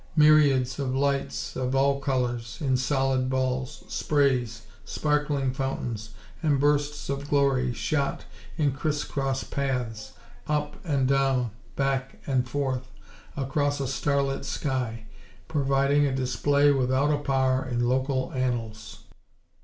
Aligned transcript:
Myriads 0.15 0.79
of 0.79 0.95
lights 0.95 1.55
of 1.55 1.75
all 1.75 1.99
colors, 1.99 2.57
in 2.59 2.75
solid 2.75 3.29
balls, 3.29 3.83
sprays, 3.87 4.63
sparkling 4.83 5.53
fountains, 5.53 6.15
and 6.41 6.59
bursts 6.59 7.07
of 7.07 7.29
glory, 7.29 7.71
shot, 7.71 8.25
in 8.57 8.71
criss 8.71 9.03
cross 9.03 9.43
paths, 9.43 10.13
up 10.47 10.83
and 10.83 11.07
down, 11.07 11.51
back 11.75 12.19
and 12.25 12.49
forth, 12.49 12.89
across 13.37 13.79
a 13.79 13.87
star 13.87 14.23
lit 14.23 14.43
sky; 14.43 15.05
providing 15.47 16.07
a 16.07 16.15
display 16.15 16.71
without 16.71 17.11
a 17.13 17.19
par 17.19 17.63
in 17.69 17.87
local 17.87 18.31
annals. 18.33 19.03